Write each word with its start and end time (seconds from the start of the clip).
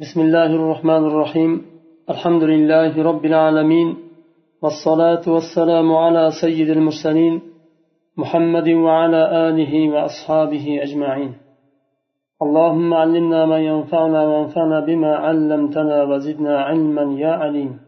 بسم 0.00 0.20
الله 0.20 0.46
الرحمن 0.46 1.04
الرحيم 1.10 1.66
الحمد 2.10 2.42
لله 2.42 3.02
رب 3.02 3.24
العالمين 3.24 3.88
والصلاة 4.62 5.24
والسلام 5.34 5.92
على 5.92 6.30
سيد 6.42 6.68
المرسلين 6.70 7.42
محمد 8.16 8.68
وعلى 8.68 9.48
آله 9.48 9.90
وأصحابه 9.92 10.82
أجمعين 10.82 11.32
اللهم 12.42 12.94
علمنا 12.94 13.46
ما 13.46 13.58
ينفعنا 13.58 14.22
وانفعنا 14.28 14.80
بما 14.80 15.16
علمتنا 15.16 16.02
وزدنا 16.02 16.60
علما 16.60 17.20
يا 17.20 17.32
عليم 17.42 17.80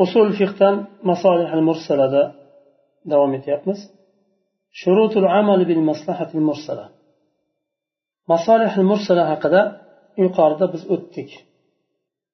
أصول 0.00 0.28
فقه 0.40 0.86
مصالح 1.04 1.52
المرسلة 1.52 2.32
دوام 3.04 3.34
يتيقمس 3.34 3.80
شروط 4.72 5.16
العمل 5.16 5.64
بالمصلحة 5.64 6.30
المرسلة 6.34 6.88
مصالح 8.28 8.76
المرسلة 8.78 9.32
هكذا 9.32 9.89
yuqorida 10.22 10.66
biz 10.74 10.82
o'tdik. 10.94 11.30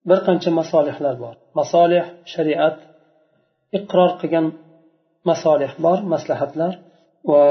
Bir 0.09 0.19
qancha 0.27 0.51
masolihlar 0.61 1.15
bor. 1.25 1.35
Masolih 1.61 2.05
shariat 2.33 2.77
iqror 3.79 4.13
qilgan 4.21 4.47
masolih 5.31 5.73
bor 5.85 5.99
maslahatlar 6.15 6.73
va 7.31 7.45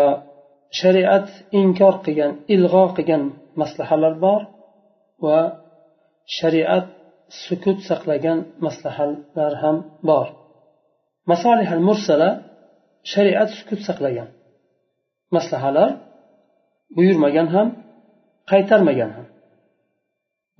shariat 0.79 1.27
inkor 1.61 1.95
qilgan 2.05 2.31
ilg'o 2.55 2.85
qilgan 2.97 3.23
maslahalar 3.61 4.13
bor 4.25 4.41
va 5.25 5.39
shariat 6.37 6.85
sukut 7.43 7.79
saqlagan 7.89 8.39
maslahatlar 8.65 9.53
ham 9.63 9.77
bor. 10.09 10.27
Masolih 11.31 11.69
al 11.75 11.83
mursala 11.89 12.29
shariat 13.13 13.49
sukut 13.57 13.81
saqlagan 13.87 14.29
maslahalar 15.35 15.89
buyurmagan 16.95 17.47
ham 17.55 17.67
qaytarmagan 18.51 19.11
ham. 19.17 19.27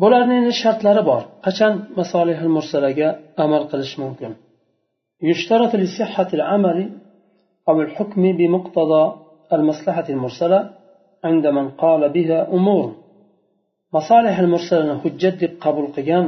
bularni 0.03 0.35
endi 0.41 0.53
shartlari 0.63 1.03
bor 1.11 1.23
qachon 1.47 1.75
masolihil 1.99 2.51
mursalaga 2.57 3.09
amal 3.45 3.63
qilish 3.71 3.97
mumkin 4.05 4.33
يشترط 5.31 5.73
لصحة 5.83 6.31
العمل 6.39 6.79
أو 7.69 7.77
الحكم 7.85 8.23
بمقتضى 8.39 9.05
المصلحة 9.57 10.07
المرسلة 10.15 10.61
عند 11.29 11.45
من 11.57 11.67
قال 11.83 12.03
بها 12.17 12.39
أمور 12.57 12.87
مصالح 13.97 14.35
المرسلة 14.45 14.99
حجة 15.03 15.41
قبول 15.65 15.87
قيام 15.97 16.27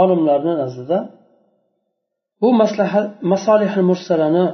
olimlarni 0.00 0.54
nazdida 0.62 0.98
bu 2.40 2.48
maslahat 2.62 3.08
masolihil 3.32 3.84
mursalani 3.90 4.46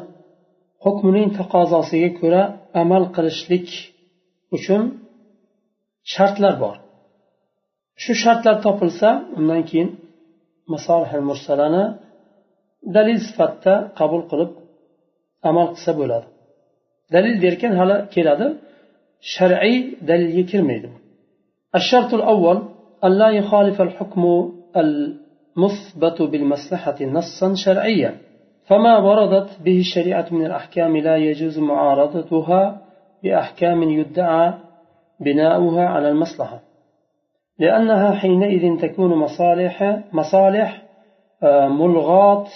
hukmining 0.85 1.29
taqozosiga 1.39 2.11
ko'ra 2.21 2.43
amal 2.83 3.05
qilishlik 3.17 3.67
uchun 4.57 4.83
shartlar 6.13 6.55
bor 6.63 6.77
Shu 8.04 8.12
shartlar 8.24 8.56
topilsa 8.66 9.10
undan 9.38 9.62
keyin 9.70 9.90
masolihil 10.74 11.24
mursalani 11.30 11.84
dalil 12.96 13.20
sifatida 13.28 13.74
qabul 14.00 14.24
qilib 14.32 14.52
amal 15.50 15.68
qilsa 15.74 15.92
bo'ladi 16.00 16.28
dalil 17.16 17.36
derkan 17.46 17.74
hali 17.80 17.98
keladi 18.16 18.48
shar'iy 19.34 19.78
dalilga 20.10 20.44
kirmaydi 20.52 20.90
الشرط 21.80 22.12
الأول 22.20 22.58
أن 23.06 23.12
لا 23.22 23.30
يخالف 23.40 23.78
الحكم 23.88 24.24
المثبت 24.84 26.18
بالمصلحة 26.32 27.00
نصا 27.18 27.48
شرعيا 27.66 28.12
فما 28.68 28.94
وردت 29.08 29.50
به 29.66 29.78
الشريعة 29.80 30.28
من 30.32 30.46
الأحكام 30.46 30.98
لا 30.98 31.16
يجوز 31.28 31.60
معارضتها 31.60 32.82
بأحكام 33.24 33.80
يدعى 34.00 34.54
بناؤها 35.20 35.86
على 35.86 36.10
المصلحة 36.10 36.60
لأنها 37.60 38.16
حينئذ 38.16 38.82
تكون 38.82 39.16
مصالح 39.16 40.04
مصالح 40.14 40.86
آه، 41.44 41.68
ملغاة 41.68 42.48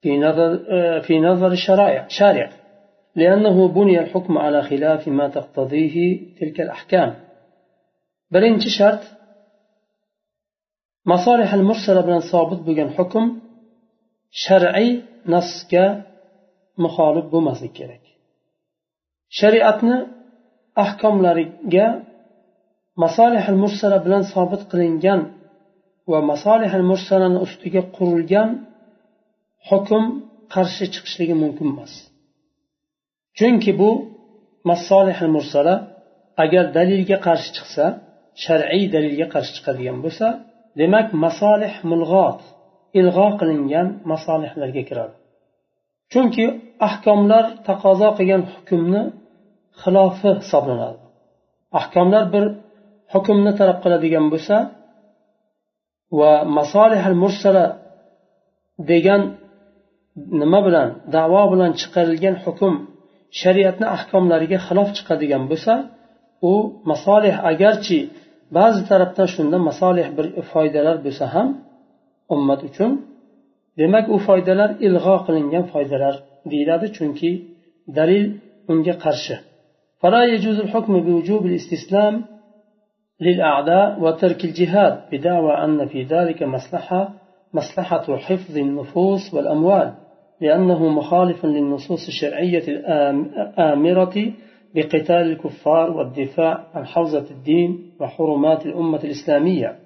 في 0.00 0.18
نظر 0.18 0.66
آه، 0.70 1.00
في 1.00 1.20
نظر 1.20 1.52
الشرائع 1.52 2.06
شارع. 2.08 2.50
لأنه 3.16 3.68
بني 3.68 4.00
الحكم 4.00 4.38
على 4.38 4.62
خلاف 4.62 5.08
ما 5.08 5.28
تقتضيه 5.28 6.20
تلك 6.40 6.60
الأحكام. 6.60 7.14
بل 8.30 8.44
انتشرت 8.44 9.16
مصالح 11.06 11.54
المرسلة 11.54 12.00
بن 12.00 12.20
صابت 12.20 12.58
بجن 12.58 12.90
حكم 12.90 13.40
شرعي 14.30 15.02
نصك 15.26 16.02
مخالب 16.78 17.30
بمزكرك 17.30 18.00
شريعتنا 19.28 20.06
أحكم 20.78 21.26
لرجال 21.26 22.02
masolihil 23.04 23.58
mursala 23.64 23.98
bilan 24.04 24.22
sobit 24.34 24.62
qilingan 24.70 25.20
va 26.10 26.18
masolihil 26.30 26.84
mursalani 26.90 27.38
ustiga 27.46 27.82
qurilgan 27.96 28.48
hukm 29.68 30.04
qarshi 30.54 30.84
chiqishligi 30.94 31.36
mumkin 31.42 31.68
emas. 31.74 31.92
Chunki 33.38 33.72
bu 33.80 33.90
masolihil 34.70 35.30
mursala 35.36 35.74
agar 36.42 36.64
dalilga 36.76 37.18
qarshi 37.26 37.50
chiqsa 37.56 37.84
shar'iy 38.44 38.84
dalilga 38.94 39.26
qarshi 39.34 39.52
chiqadigan 39.56 39.98
bo'lsa 40.04 40.26
demak 40.80 41.06
masolih 41.24 41.74
mulg'ot 41.90 42.40
ilg'o 43.00 43.28
qilingan 43.40 43.88
masolihlarga 44.12 44.82
kiradi. 44.88 45.14
Chunki 46.12 46.44
ahkomlar 46.88 47.44
taqozo 47.68 48.08
qilgan 48.18 48.42
hukmni 48.52 49.02
xilofi 49.82 50.30
hisoblanadi. 50.40 51.00
Ahkomlar 51.78 52.24
bir 52.34 52.44
hukmni 53.13 53.51
talab 53.59 53.77
qiladigan 53.83 54.25
bo'lsa 54.33 54.55
va 56.19 56.31
masolih 56.57 57.01
al 57.09 57.17
mursala 57.23 57.65
degan 58.91 59.21
nima 60.41 60.59
bilan 60.67 60.87
davo 61.15 61.43
bilan 61.53 61.71
chiqarilgan 61.81 62.35
hukm 62.43 62.73
shariatni 63.41 63.87
ahkomlariga 63.95 64.57
xilof 64.67 64.89
chiqadigan 64.97 65.43
bo'lsa 65.51 65.73
u 66.51 66.53
masolih 66.91 67.35
agarchi 67.51 67.99
ba'zi 68.57 68.81
tarafdan 68.89 69.27
shunda 69.35 69.57
masolih 69.69 70.07
bir 70.17 70.25
foydalar 70.51 70.95
bo'lsa 71.05 71.25
ham 71.33 71.47
ummat 72.35 72.61
uchun 72.69 72.91
demak 73.79 74.05
u 74.15 74.17
foydalar 74.27 74.69
ilg'o 74.87 75.15
qilingan 75.25 75.63
foydalar 75.73 76.15
deyiladi 76.51 76.87
chunki 76.97 77.31
dalil 77.97 78.25
unga 78.71 78.95
qarshi 79.05 79.35
فلا 80.01 80.21
يجوز 80.33 80.57
الحكم 80.65 80.93
بوجوب 81.05 81.41
الاستسلام 81.49 82.13
للأعداء 83.20 84.00
وترك 84.00 84.44
الجهاد 84.44 85.00
بدعوى 85.12 85.52
أن 85.64 85.86
في 85.86 86.02
ذلك 86.02 86.42
مصلحة 86.42 87.08
مصلحة 87.54 88.16
حفظ 88.16 88.58
النفوس 88.58 89.34
والأموال 89.34 89.94
لأنه 90.40 90.88
مخالف 90.88 91.44
للنصوص 91.44 92.06
الشرعية 92.06 92.62
الآمرة 92.68 94.32
بقتال 94.74 95.16
الكفار 95.16 95.90
والدفاع 95.90 96.66
عن 96.74 96.86
حوزة 96.86 97.30
الدين 97.30 97.90
وحرمات 98.00 98.66
الأمة 98.66 99.04
الإسلامية. 99.04 99.76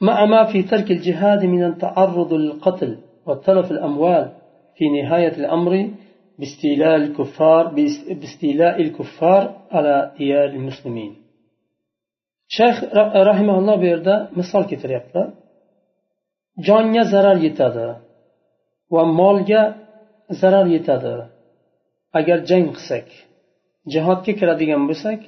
مع 0.00 0.24
ما 0.24 0.52
في 0.52 0.62
ترك 0.62 0.90
الجهاد 0.90 1.44
من 1.44 1.64
التعرض 1.64 2.34
للقتل 2.34 2.98
وتلف 3.26 3.70
الأموال 3.70 4.32
في 4.76 4.88
نهاية 4.88 5.36
الأمر 5.36 5.90
باستيلاء 6.38 6.96
الكفار 6.96 7.74
باستيلاء 8.08 8.82
الكفار 8.82 9.56
على 9.70 10.12
ديار 10.18 10.48
المسلمين. 10.48 11.27
Shayx 12.56 12.76
rahimaulloh 13.30 13.76
bu 13.82 13.86
yerda 13.92 14.14
misol 14.38 14.62
keltiryapti 14.70 15.20
jonga 16.66 17.02
zarar 17.12 17.38
yetadi 17.46 17.86
va 18.94 19.02
molga 19.20 19.62
zarar 20.40 20.66
yetadi. 20.76 21.14
Agar 22.18 22.38
jang 22.50 22.66
qilsak 22.76 23.06
jihodga 23.92 24.32
kiradigan 24.40 24.82
bo'lsak 24.88 25.20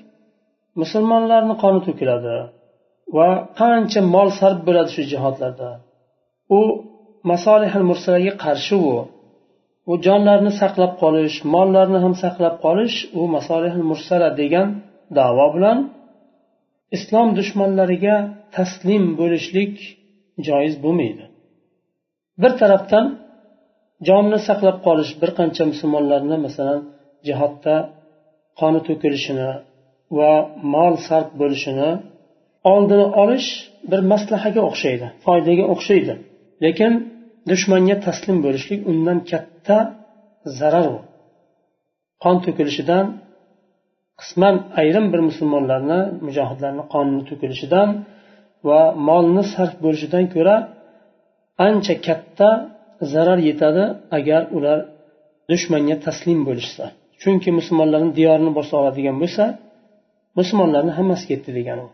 musulmonlarni 0.81 1.55
qoni 1.63 1.81
to'kiladi 1.87 2.37
va 3.17 3.29
qancha 3.61 4.01
mol 4.15 4.29
sarf 4.41 4.59
bo'ladi 4.67 4.91
shu 4.97 5.03
jihodlarda. 5.13 5.71
U 6.59 6.61
masolihil 7.31 7.87
mursalaga 7.91 8.33
qarshi 8.45 8.77
u. 8.91 8.95
U 9.91 9.93
jonlarni 10.07 10.53
saqlab 10.63 10.93
qolish 11.03 11.37
mollarni 11.55 11.99
ham 12.05 12.15
saqlab 12.25 12.55
qolish 12.65 12.97
u 13.19 13.21
masolihil 13.37 13.85
mursala 13.91 14.29
degan 14.41 14.69
davo 15.19 15.47
bilan 15.55 15.79
islom 16.97 17.29
dushmanlariga 17.39 18.17
taslim 18.57 19.05
bo'lishlik 19.21 19.75
joiz 20.47 20.75
bo'lmaydi. 20.85 21.25
Bir 22.43 22.53
tarafdan 22.61 23.07
jonni 24.09 24.39
saqlab 24.49 24.79
qolish 24.87 25.13
bir 25.23 25.31
qancha 25.39 25.63
musulmonlarni 25.73 26.37
masalan 26.47 26.81
jihodda 27.27 27.75
qoni 28.61 28.81
to'kilishini 28.89 29.51
va 30.19 30.33
mol 30.75 30.95
sarf 31.09 31.29
bo'lishini 31.41 31.91
oldini 32.73 33.07
olish 33.23 33.49
bir 33.91 34.01
maslahaga 34.13 34.61
o'xshaydi 34.69 35.07
foydaga 35.25 35.65
o'xshaydi. 35.75 36.15
Lekin 36.65 36.93
dushmanga 37.51 37.97
taslim 38.07 38.37
bo'lishlik 38.47 38.81
undan 38.91 39.19
katta 39.31 39.79
zarar 40.59 40.87
u 40.97 40.99
qon 42.25 42.37
to'kilishidan 42.45 43.07
qisman 44.21 44.55
ayrim 44.81 45.07
bir 45.13 45.21
musulmonlarni 45.29 46.01
mujohidlarni 46.27 46.85
qonini 46.93 47.23
to'kilishidan 47.31 47.89
va 48.69 48.81
molni 49.09 49.45
sarf 49.55 49.75
bo'lishidan 49.85 50.25
ko'ra 50.35 50.57
ancha 51.67 51.95
katta 52.07 52.49
zarar 53.13 53.39
yetadi 53.49 53.85
agar 54.19 54.43
ular 54.57 54.79
dushmanga 55.51 55.97
taslim 56.07 56.41
bo'lishsa. 56.49 56.85
Chunki 57.23 57.51
musulmonlarni 57.59 58.13
diyorini 58.19 58.53
bosib 58.59 58.75
oladigan 58.81 59.17
bo'lsa 59.23 59.45
musulmonlarni 60.39 60.93
hammasi 60.99 61.25
ketdi 61.31 61.51
degani. 61.59 61.87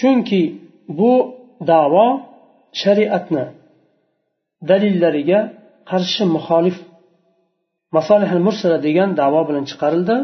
Chunki 0.00 0.40
bu 0.98 1.12
davo 1.70 2.06
shariatni 2.82 3.44
dalillariga 4.70 5.40
qarshi 5.90 6.24
muxolif 6.36 6.76
masolihal 7.96 8.42
mursala 8.46 8.78
degan 8.86 9.10
davo 9.20 9.40
bilan 9.48 9.64
chiqarildi. 9.70 10.16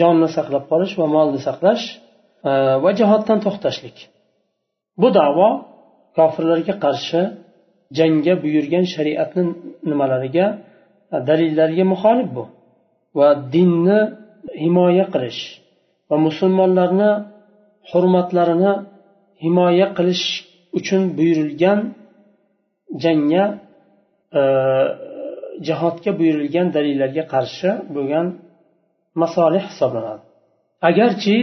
Jonni 0.00 0.28
saqlab 0.36 0.64
qolish 0.70 0.94
va 1.00 1.06
molni 1.16 1.40
saqlash 1.48 1.84
e, 2.48 2.50
va 2.82 2.90
jihoddan 2.98 3.38
to'xtashlik. 3.44 3.96
Bu 5.00 5.08
davo 5.18 5.48
kofirlarga 6.16 6.74
qarshi 6.84 7.20
jangga 7.98 8.34
buyurgan 8.42 8.84
shariatni 8.94 9.42
nimalariga 9.90 10.46
e, 11.14 11.16
dalillariga 11.28 11.84
muxolif 11.92 12.28
bu. 12.36 12.44
Va 13.18 13.28
dinni 13.54 14.00
himoya 14.62 15.06
qilish 15.14 15.42
va 16.10 16.16
musulmonlarni 16.26 17.10
hurmatlarini 17.90 18.72
himoya 19.44 19.86
qilish 19.98 20.24
uchun 20.78 21.02
buyurilgan 21.18 21.78
jangga 23.02 23.44
e, 24.38 24.42
jihodga 25.66 26.10
buyurilgan 26.18 26.66
dalillarga 26.76 27.24
qarshi 27.34 27.70
bo'lgan 27.94 28.26
masolih 29.22 29.62
hisoblanadi. 29.70 30.22
Agarchi 30.88 31.36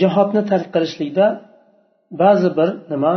jihodni 0.00 0.42
tark 0.50 0.66
qilishlikda 0.74 1.26
ba'zi 2.22 2.48
bir 2.58 2.68
nima 2.92 3.14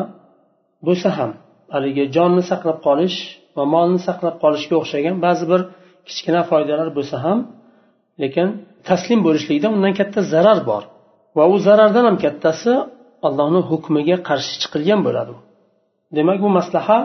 bo'lsa 0.88 1.10
ham 1.18 1.32
haligi 1.74 2.04
jonni 2.16 2.44
saqlab 2.52 2.78
qolish 2.88 3.18
va 3.56 3.64
molni 3.74 4.00
saqlab 4.08 4.36
qolishga 4.44 4.76
o'xshagan 4.82 5.16
ba'zi 5.26 5.46
bir 5.52 5.62
kichkina 6.08 6.42
foydalar 6.52 6.90
bo'lsa 6.98 7.16
ham 7.26 7.40
lekin 8.24 8.48
taslim 8.88 9.20
bo'lishlikda 9.28 9.68
undan 9.76 9.94
katta 10.00 10.20
zarar 10.34 10.60
bor. 10.70 10.84
Va 11.38 11.44
u 11.54 11.56
zarardan 11.68 12.04
ham 12.10 12.18
kattasi 12.26 12.72
allohni 13.28 13.62
hukmiga 13.70 14.18
qarshi 14.30 14.54
chiqilgan 14.62 15.00
bo'ladi. 15.08 15.34
Demak 16.18 16.38
bu 16.46 16.50
maslaha 16.60 17.00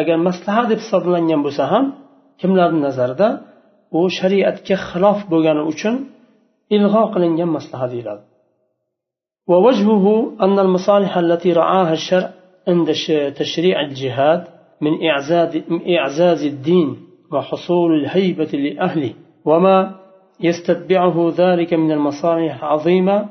agar 0.00 0.16
maslaha 0.28 0.62
deb 0.70 0.80
hisoblangan 0.84 1.40
bo'lsa 1.46 1.64
ham 1.72 1.84
kimlarni 2.40 2.80
nazarida 2.86 3.28
u 3.98 4.00
shariatga 4.18 4.76
xilof 4.88 5.18
bo'lgani 5.32 5.62
uchun 5.72 5.94
ilg'o 6.76 7.02
qilingan 7.14 7.50
maslaha 7.56 7.86
deyiladi. 7.94 8.24
ووجهه 9.48 10.36
أن 10.44 10.58
المصالح 10.58 11.12
التي 11.18 11.52
رعاها 11.52 11.92
الشرع 11.92 12.30
عند 12.68 12.88
تشريع 13.40 13.80
الجهاد 13.80 14.42
من 14.80 14.92
إعزاز, 15.96 16.44
الدين 16.44 16.96
وحصول 17.32 17.90
الهيبة 18.00 18.44
لأهله 18.44 19.12
وما 19.44 19.78
يستتبعه 20.40 21.32
ذلك 21.36 21.74
من 21.74 21.92
المصالح 21.92 22.64
العظيمة 22.64 23.28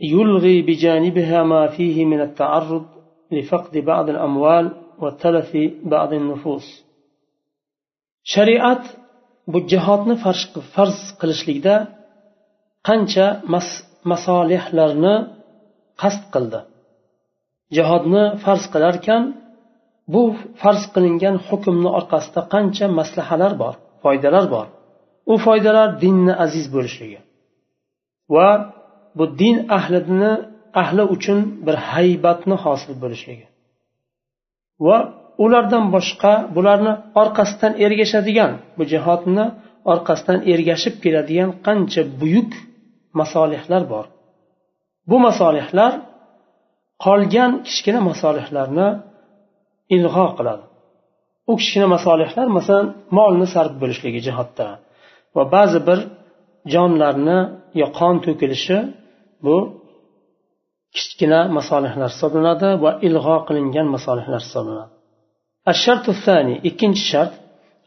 يلغي 0.00 0.62
بجانبها 0.62 1.42
ما 1.42 1.66
فيه 1.66 2.04
من 2.04 2.20
التعرض 2.20 2.84
لفقد 3.32 3.78
بعض 3.78 4.08
الأموال 4.08 4.72
وتلف 4.98 5.56
بعض 5.84 6.12
النفوس 6.12 6.84
shariat 8.34 8.84
bu 9.50 9.58
jihodni 9.72 10.14
farz 10.74 10.98
qilishlikda 11.20 11.74
qancha 12.88 13.26
mas 13.52 13.68
masolihlarni 14.10 15.14
qasd 16.02 16.22
qildi. 16.34 16.60
Jihodni 17.76 18.24
farz 18.44 18.64
qilarkan 18.74 19.22
bu 20.12 20.22
farz 20.60 20.82
qilingan 20.94 21.36
hukmni 21.48 21.90
orqasida 21.98 22.40
qancha 22.54 22.86
maslahalar 22.98 23.52
bor 23.62 23.74
foydalar 24.04 24.44
bor. 24.54 24.66
U 25.32 25.34
foydalar 25.46 25.88
dinni 26.02 26.34
aziz 26.44 26.66
bo'lishligi 26.74 27.20
va 28.34 28.48
bu 29.18 29.24
din 29.40 29.56
ahlini 29.78 30.32
ahli 30.82 31.04
uchun 31.14 31.38
bir 31.66 31.76
haybatni 31.90 32.56
hosil 32.64 32.94
bo'lishligi 33.02 33.46
va 34.86 34.98
ulardan 35.44 35.84
boshqa 35.94 36.32
bularni 36.54 36.92
orqasidan 37.22 37.72
ergashadigan 37.84 38.52
bu 38.76 38.82
jihodni 38.92 39.44
orqasidan 39.92 40.38
ergashib 40.52 40.94
keladigan 41.04 41.50
qancha 41.66 42.02
buyuk 42.20 42.52
masolihlar 43.20 43.82
bor. 43.92 44.06
Bu 45.10 45.16
masolihlar 45.26 45.92
qolgan 47.04 47.50
kichkina 47.66 48.00
masolihlarni 48.10 48.88
ilg'o 49.96 50.26
qiladi. 50.38 50.64
U 51.50 51.52
kichkina 51.60 51.86
masolihlar 51.96 52.46
masalan 52.58 52.86
molni 53.18 53.46
sarf 53.54 53.72
bo'lishligi 53.82 54.20
jihodda 54.26 54.66
va 55.36 55.42
ba'zi 55.54 55.78
bir 55.88 55.98
jonlarni 56.72 57.38
yo 57.80 57.86
qon 57.98 58.14
to'kilishi 58.24 58.78
bu 59.44 59.56
kichkina 60.96 61.40
masolihlar 61.58 62.08
hisoblanadi 62.14 62.68
va 62.84 62.90
ilg'o 63.08 63.36
qilingan 63.48 63.86
masolihlar 63.94 64.40
hisoblanadi. 64.46 64.92
الشرط 65.68 66.08
الثاني 66.08 66.60
إكنج 66.66 66.96
شرط 67.12 67.30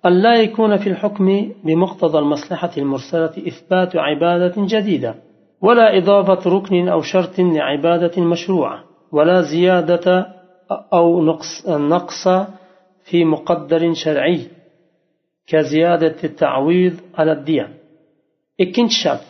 أن 0.05 0.21
لا 0.21 0.35
يكون 0.35 0.77
في 0.77 0.89
الحكم 0.89 1.51
بمقتضى 1.63 2.19
المصلحة 2.19 2.71
المرسلة 2.77 3.33
إثبات 3.47 3.95
عبادة 3.95 4.53
جديدة 4.57 5.15
ولا 5.61 5.97
إضافة 5.97 6.49
ركن 6.49 6.87
أو 6.87 7.01
شرط 7.01 7.39
لعبادة 7.39 8.23
مشروعة 8.23 8.83
ولا 9.11 9.41
زيادة 9.41 10.27
أو 10.93 11.23
نقص, 11.23 11.67
نقص 11.67 12.27
في 13.03 13.25
مقدر 13.25 13.93
شرعي 13.93 14.47
كزيادة 15.47 16.15
التعويض 16.23 16.93
على 17.15 17.31
الدية 17.31 17.69
إكنج 18.61 18.89
شرط 19.03 19.21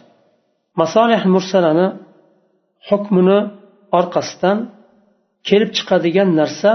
مصالح 0.78 1.26
المرسلة 1.26 1.94
hukmini 2.90 3.40
orqasidan 4.00 4.58
kelib 5.48 5.70
chiqadigan 5.78 6.30
narsa 6.40 6.72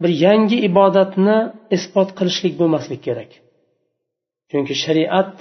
bir 0.00 0.10
yangi 0.26 0.58
ibodatni 0.68 1.38
isbot 1.76 2.08
qilishlik 2.18 2.54
bo'lmaslik 2.60 3.00
kerak. 3.06 3.30
Chunki 4.50 4.74
shariat 4.84 5.32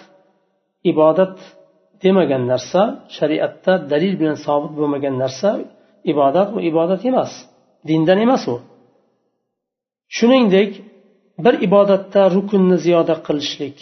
ibodat 0.92 1.36
demagan 2.04 2.44
narsa 2.52 2.82
shariatda 3.18 3.74
dalil 3.92 4.14
bilan 4.20 4.38
sobit 4.46 4.74
bo'lmagan 4.80 5.16
narsa 5.24 5.50
ibodat 6.12 6.50
u 6.56 6.58
ibodat 6.72 7.02
emas 7.12 7.32
dindan 7.88 8.20
emas 8.26 8.44
u. 8.54 8.56
Shuningdek 10.16 10.72
bir 11.46 11.56
ibodatda 11.68 12.22
rukunni 12.36 12.78
ziyoda 12.86 13.16
qilishlik 13.28 13.78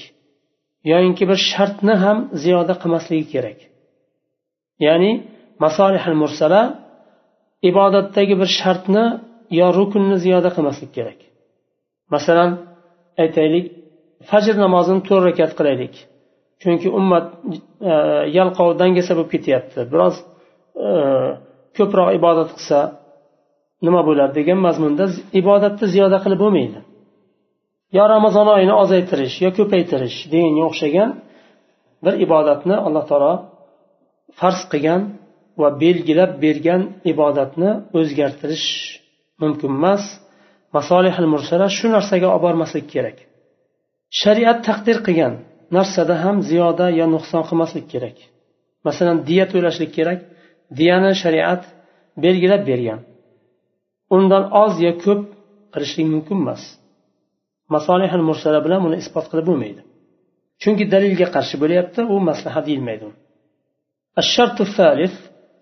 yoyinki 0.91 1.23
bir 1.29 1.39
shartni 1.51 1.95
ham 2.03 2.17
ziyoda 2.43 2.73
qilmasligi 2.81 3.25
kerak. 3.33 3.59
Ya'ni 4.85 5.11
masolihil 5.63 6.17
mursala 6.21 6.61
ibodatdagi 7.69 8.35
bir 8.41 8.49
shartni 8.59 9.05
yo 9.59 9.67
rukunni 9.77 10.17
ziyoda 10.23 10.49
qilmaslik 10.55 10.91
kerak. 10.97 11.19
Masalan 12.13 12.49
aytaylik 13.23 13.65
fajr 14.29 14.55
namozini 14.65 15.01
to'rt 15.07 15.23
rakat 15.27 15.51
qilaylik. 15.59 15.95
Chunki 16.61 16.87
ummat 16.99 17.25
e, 17.91 17.93
yalqov 18.37 18.69
dangasa 18.81 19.11
bo'lib 19.17 19.29
ketyapti. 19.35 19.79
Biroz 19.91 20.15
e, 20.85 20.89
ko'proq 21.77 22.09
ibodat 22.19 22.49
qilsa 22.57 22.79
nima 23.85 24.01
bo'ladi 24.07 24.33
degan 24.39 24.59
mazmunda 24.67 25.05
ibodatni 25.41 25.85
ziyoda 25.93 26.17
qilib 26.23 26.39
bo'lmaydi. 26.43 26.79
Yo 27.97 28.03
ramazon 28.15 28.47
oyini 28.55 28.73
ozaytirish 28.83 29.35
yo 29.45 29.49
ko'paytirish 29.57 30.17
deganga 30.33 30.63
o'xshagan 30.69 31.09
bir 32.05 32.13
ibodatni 32.25 32.75
alloh 32.87 33.03
taolo 33.09 33.33
farz 34.39 34.61
qilgan 34.71 35.01
va 35.61 35.69
belgilab 35.83 36.31
bergan 36.43 36.81
ibodatni 37.11 37.69
o'zgartirish 37.99 38.67
mumkin 39.42 39.70
emas 39.78 40.02
masolihil 40.76 41.28
mursala 41.34 41.66
shu 41.76 41.86
narsaga 41.96 42.28
olib 42.34 42.42
bormaslik 42.46 42.86
kerak 42.94 43.16
shariat 44.20 44.58
taqdir 44.68 44.98
qilgan 45.06 45.34
narsada 45.76 46.14
ham 46.24 46.36
ziyoda 46.50 46.86
yo 47.00 47.06
nuqson 47.14 47.42
qilmaslik 47.48 47.86
kerak 47.92 48.16
masalan 48.86 49.16
diya 49.28 49.44
to'lashlik 49.52 49.90
kerak 49.96 50.20
diyani 50.78 51.12
shariat 51.22 51.62
belgilab 52.24 52.62
bergan 52.70 53.00
undan 54.16 54.44
oz 54.62 54.74
yo 54.86 54.92
ko'p 55.04 55.22
qilishlik 55.74 56.06
mumkin 56.14 56.38
emas 56.44 56.62
masolihil 57.74 58.24
mursala 58.28 58.58
bilan 58.66 58.80
buni 58.86 58.96
isbot 59.02 59.26
qilib 59.30 59.46
bo'lmaydi 59.50 59.82
chunki 60.62 60.84
dalilga 60.94 61.26
qarshi 61.34 61.56
bo'lyapti 61.62 62.00
u 62.12 62.14
maslahat 62.28 62.64
deyilmaydi 62.70 63.08
الشرط 64.22 64.58
الثالث 64.60 65.14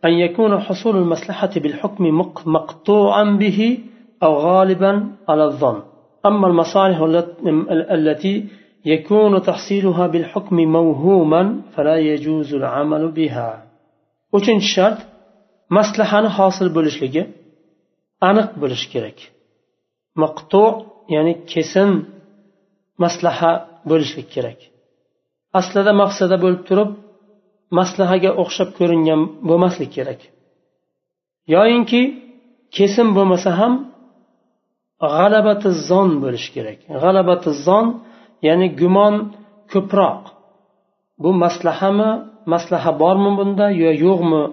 أن 0.06 0.14
يكون 0.14 0.60
حصول 0.60 0.98
المصلحة 0.98 1.50
بالحكم 1.56 2.04
مقطوعا 2.46 3.24
به 3.24 3.80
أو 4.24 4.38
غالبا 4.38 5.12
على 5.30 5.44
الظن. 5.44 5.82
أما 6.26 6.48
المصالح 6.48 7.00
التي 7.92 8.46
يكون 8.86 9.42
تحصيلها 9.42 10.08
بالحكم 10.08 10.56
موهوما 10.56 11.62
فلا 11.76 11.96
يجوز 11.96 12.54
العمل 12.54 13.12
بها. 13.12 13.66
وشن 14.34 14.60
شرط 14.60 14.98
مصلحة 15.72 16.30
حاصل 16.30 16.70
بلش 16.70 17.04
لك 17.04 17.30
أنق 18.24 18.60
بلش 18.60 18.88
كرك 18.94 19.32
مقطوع 20.16 20.86
يعني 21.10 21.34
كسن 21.34 22.04
مصلحة 23.00 23.82
بلش 23.86 24.20
لك 24.20 24.26
كرك 24.26 24.58
أصل 25.56 25.80
هذا 25.80 25.92
مقصد 25.92 26.34
بلترب 26.34 26.96
maslahaga 27.78 28.32
o'xshab 28.42 28.70
ko'ringan 28.78 29.22
bo'lmaslik 29.50 29.92
kerak. 29.98 30.20
Yoyinki 31.56 32.02
kesim 32.76 33.08
bo'lmasa 33.18 33.52
ham 33.60 33.74
g'alabati 35.16 35.70
zon 35.90 36.10
bo'lishi 36.24 36.50
kerak. 36.56 36.80
G'alabati 37.04 37.50
zon 37.68 37.86
ya'ni 38.48 38.68
gumon 38.80 39.16
ko'proq. 39.72 40.22
Bu 41.24 41.30
maslahami 41.44 42.12
maslaha 42.54 42.92
bormi 43.02 43.32
bunda 43.40 43.66
yo 43.84 43.92
yo'qmi 44.06 44.44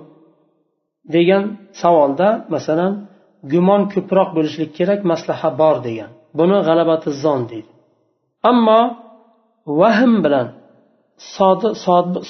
degan 1.14 1.42
savolda 1.80 2.28
masalan 2.54 2.92
gumon 3.52 3.82
ko'proq 3.94 4.28
bo'lishlik 4.36 4.70
kerak 4.78 5.00
maslaha 5.12 5.48
bor 5.60 5.76
degan. 5.86 6.10
Buni 6.38 6.58
g'alabati 6.66 7.08
zon 7.22 7.40
deydi. 7.50 7.70
Ammo 8.50 8.80
vahm 9.80 10.12
bilan 10.24 10.46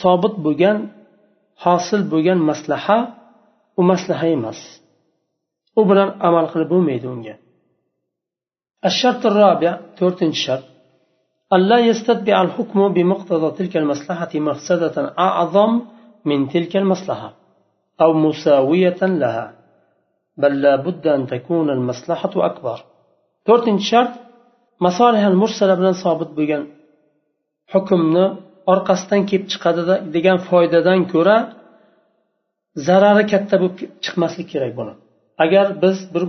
sobit 0.03 0.35
bo'lgan 0.47 0.79
hosil 1.65 2.01
bo'lgan 2.13 2.39
maslaha 2.51 2.99
u 3.81 3.83
maslaha 3.91 4.27
emas. 4.37 4.61
U 5.79 5.83
bilan 5.91 6.09
amal 6.29 6.47
qilib 6.53 6.69
bo'lmaydi 6.75 7.07
unga. 7.15 7.35
الشرط 8.91 9.27
الرابع 9.27 9.73
تورتن 9.99 10.33
شرط 10.33 10.65
ألا 11.53 11.79
يستتبع 11.79 12.43
الحكم 12.43 12.93
بمقتضى 12.95 13.49
تلك 13.59 13.77
المصلحة 13.77 14.33
مفسدة 14.35 14.97
أعظم 15.19 15.81
من 16.25 16.49
تلك 16.49 16.77
المصلحة 16.77 17.31
أو 18.01 18.13
مساوية 18.13 19.01
لها 19.03 19.55
بل 20.37 20.53
لا 20.63 20.77
بد 20.77 21.07
أن 21.07 21.27
تكون 21.27 21.71
المصلحة 21.71 22.31
أكبر 22.37 22.79
تورتن 23.47 23.79
شرط 23.79 24.13
مصالح 24.81 25.23
المرسلة 25.33 25.75
بلن 25.75 25.93
صابت 25.93 26.31
بجن 26.37 26.67
حكمنا 27.67 28.37
orqasidan 28.73 29.23
kelib 29.31 29.47
chiqadi 29.53 29.83
degan 30.17 30.39
foydadan 30.49 31.01
ko'ra 31.13 31.37
zarari 32.87 33.25
katta 33.33 33.55
bo'lib 33.63 33.77
chiqmasligi 34.05 34.49
kerak 34.53 34.73
buni. 34.79 34.93
Agar 35.45 35.67
biz 35.83 35.97
bir 36.15 36.25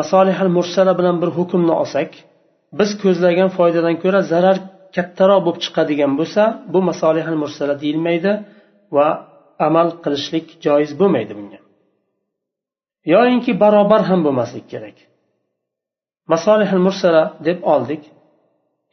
masolihal 0.00 0.50
mursala 0.56 0.92
bilan 0.98 1.16
bir 1.22 1.30
hukmni 1.38 1.74
olsak 1.82 2.10
biz 2.78 2.90
ko'zlagan 3.02 3.50
foydadan 3.58 3.96
ko'ra 4.02 4.20
zarar 4.32 4.56
kattaroq 4.96 5.40
bo'lib 5.46 5.60
chiqadigan 5.64 6.12
bo'lsa 6.20 6.42
bu 6.72 6.78
masolihal 6.90 7.38
mursala 7.42 7.74
deyilmaydi 7.82 8.32
va 8.96 9.06
amal 9.66 9.88
qilishlik 10.04 10.46
joiz 10.64 10.92
bo'lmaydi 11.00 11.32
bunga. 11.38 11.60
Yoyinki 13.14 13.52
barobar 13.62 14.02
ham 14.10 14.20
bo'lmaslik 14.26 14.66
kerak. 14.72 14.96
Masolihal 16.32 16.82
mursala 16.86 17.22
deb 17.48 17.58
oldik. 17.74 18.02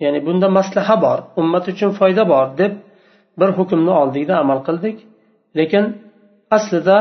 Ya'ni 0.03 0.19
bunda 0.27 0.47
maslaha 0.57 0.95
bor 1.05 1.19
ummat 1.41 1.65
uchun 1.71 1.89
foyda 1.99 2.23
bor 2.33 2.45
deb 2.61 2.73
bir 3.39 3.49
hukmni 3.59 3.93
oldikda 4.01 4.33
amal 4.43 4.59
qildik. 4.67 4.97
Lekin 5.59 5.85
aslida 6.57 6.97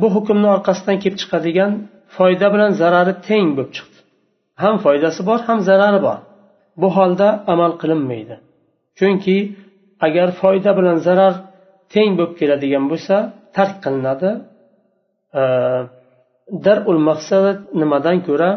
bu 0.00 0.06
hukmni 0.16 0.48
orqasidan 0.56 0.96
kelib 1.02 1.18
chiqadigan 1.22 1.72
foyda 2.16 2.46
bilan 2.54 2.72
zarari 2.80 3.14
teng 3.28 3.48
bo'lib 3.56 3.70
chiqdi. 3.76 3.98
Ham 4.62 4.76
foydasi 4.84 5.20
bor 5.28 5.40
ham 5.48 5.58
zarari 5.68 6.00
bor. 6.06 6.18
Bu 6.80 6.88
holda 6.96 7.28
amal 7.52 7.72
qilinmaydi. 7.80 8.36
Chunki 8.98 9.36
agar 10.06 10.28
foyda 10.40 10.70
bilan 10.78 10.98
zarar 11.06 11.34
teng 11.94 12.10
bo'lib 12.18 12.34
keladigan 12.40 12.84
bo'lsa 12.90 13.16
tark 13.56 13.76
qilinadi. 13.84 14.30
Darul 16.64 17.00
maqsad 17.10 17.56
nimadan 17.80 18.18
ko'ra 18.28 18.50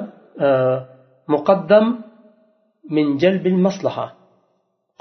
muqaddam 1.33 1.85
min 2.95 3.07
jalbil 3.21 3.57
maslaha. 3.65 4.07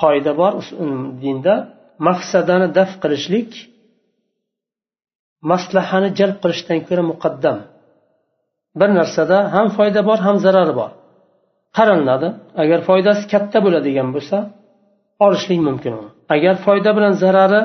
Qoida 0.02 0.32
bor 0.40 0.52
um, 0.82 1.02
dinda. 1.23 1.54
Maqsadani 2.09 2.68
daf 2.78 2.90
qilishlik 3.02 3.50
maslahani 5.50 6.11
jalb 6.18 6.37
qilishdan 6.42 6.78
ko'ra 6.88 7.02
muqaddam. 7.12 7.59
Bir 8.80 8.90
narsada 8.99 9.37
ham 9.54 9.66
foyda 9.76 10.00
bor 10.09 10.18
ham 10.26 10.37
zarari 10.44 10.75
bor. 10.80 10.90
Qaralinadi 11.76 12.28
agar 12.62 12.80
foydasi 12.88 13.23
katta 13.32 13.59
bo'ladigan 13.64 14.09
bo'lsa 14.14 14.37
olishlik 15.25 15.61
mumkin 15.68 15.92
uni. 16.00 16.11
Agar 16.35 16.54
foyda 16.66 16.90
bilan 16.97 17.14
zarari 17.23 17.62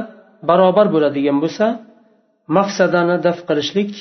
barobar 0.50 0.88
bo'ladigan 0.96 1.38
bo'lsa 1.44 1.65
maqsadani 2.58 3.15
daf 3.25 3.38
qilishlik 3.50 3.91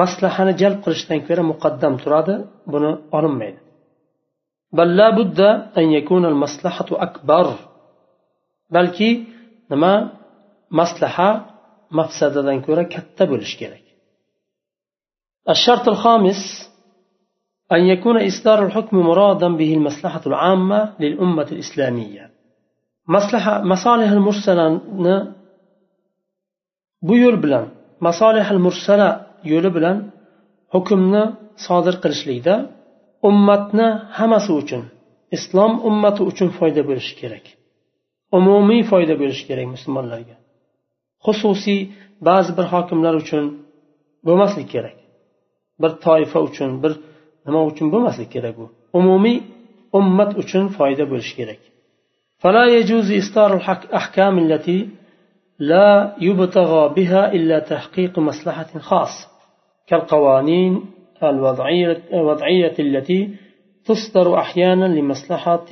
maslahani 0.00 0.52
jalb 0.62 0.78
qilishdan 0.84 1.20
ko'ra 1.28 1.42
muqaddam 1.52 1.94
turadi. 2.02 2.34
Buni 2.72 2.90
olinmaydi. 3.18 3.58
بل 4.72 4.96
لا 4.96 5.10
بد 5.10 5.40
أن 5.78 5.90
يكون 5.92 6.24
المصلحة 6.24 6.86
أكبر. 6.90 7.54
بلكي 8.70 9.24
نما 9.70 10.12
مصلحة 10.70 11.46
مفسدة 11.90 12.56
كورا 12.56 12.82
كتب 12.82 13.36
كيرك 13.58 13.82
الشرط 15.48 15.88
الخامس 15.88 16.70
أن 17.72 17.80
يكون 17.80 18.26
إصدار 18.26 18.66
الحكم 18.66 18.96
مرادا 18.96 19.48
به 19.48 19.74
المصلحة 19.74 20.20
العامة 20.26 20.94
للأمة 21.00 21.48
الإسلامية. 21.52 22.30
مصلحة 23.08 23.62
مصالح 23.62 24.10
المرسلة 24.10 24.80
بيول 27.02 27.36
بلان. 27.36 27.68
مصالح 28.00 28.50
المرسلة 28.50 29.26
يول 29.44 29.70
بلان 29.70 30.10
حكمنا 30.72 31.34
صادر 31.56 31.90
قرش 31.90 32.26
ummatni 33.29 33.87
hammasi 34.17 34.51
uchun 34.61 34.83
islom 35.35 35.71
ummati 35.89 36.21
uchun 36.29 36.49
foyda 36.57 36.81
bo'lishi 36.89 37.13
kerak 37.21 37.45
umumiy 38.37 38.81
foyda 38.91 39.15
bo'lishi 39.21 39.43
kerak 39.49 39.67
musulmonlarga 39.75 40.35
xususiy 41.25 41.81
ba'zi 42.27 42.51
bir 42.57 42.65
hokimlar 42.73 43.13
uchun 43.23 43.43
bo'lmasligi 44.27 44.69
kerak 44.75 44.97
bir 45.81 45.91
toifa 46.05 46.39
uchun 46.49 46.69
bir 46.83 46.93
nima 47.45 47.61
uchun 47.71 47.87
bo'lmasligi 47.93 48.29
kerak 48.35 48.53
bu 48.59 48.65
umumiy 48.99 49.37
ummat 49.99 50.31
uchun 50.41 50.63
foyda 50.77 51.03
bo'lishi 51.11 51.35
kerak 51.41 51.61
فلا 52.43 52.65
يجوز 52.77 53.07
إصدار 53.11 53.51
الأحكام 53.55 54.35
التي 54.45 54.79
لا 55.59 56.15
يبتغى 56.21 56.83
بها 56.97 57.33
إلا 57.33 57.59
تحقيق 57.59 58.19
مصلحة 58.19 58.79
خاصة 58.79 59.27
كالقوانين 59.87 60.85
الوضعية 61.23 62.75
التي 62.79 63.29
تصدر 63.85 64.39
أحيانا 64.39 64.85
لمصلحة 64.85 65.71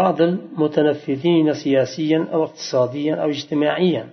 بعض 0.00 0.22
المتنفذين 0.22 1.54
سياسيا 1.54 2.28
أو 2.32 2.44
اقتصاديا 2.44 3.14
أو 3.14 3.28
اجتماعيا 3.28 4.08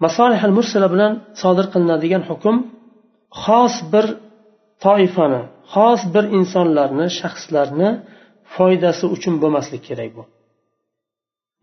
مصالح 0.00 0.44
المرسلة 0.44 0.86
بلان 0.86 1.18
صادر 1.42 1.62
قلنا 1.62 1.96
ديان 1.96 2.22
حكم 2.22 2.64
خاص 3.30 3.84
بر 3.92 4.06
toifani 4.84 5.42
xos 5.74 6.00
bir 6.14 6.24
insonlarni 6.38 7.06
shaxslarni 7.20 7.90
foydasi 8.54 9.04
uchun 9.16 9.34
bo'lmasligi 9.42 9.82
kerak 9.88 10.10
bu 10.16 10.22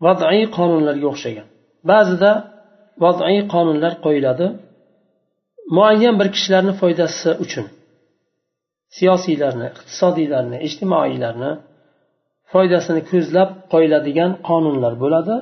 vadiy 0.04 0.42
qonunlarga 0.56 1.06
o'xshagan 1.12 1.46
ba'zida 1.90 2.30
vadiy 3.04 3.38
qonunlar 3.54 3.92
qo'yiladi 4.04 4.46
muayyan 5.76 6.14
bir 6.20 6.28
kishilarni 6.34 6.72
foydasi 6.80 7.30
uchun 7.44 7.66
siyosiylarni 8.96 9.66
iqtisodiylarni 9.72 10.56
ijtimoiylarni 10.66 11.50
foydasini 12.52 13.02
ko'zlab 13.10 13.50
qo'yiladigan 13.72 14.32
qonunlar 14.48 14.92
bo'ladi 15.02 15.34